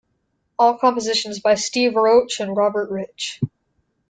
[0.57, 3.39] All compositions by Steve Roach and Robert Rich.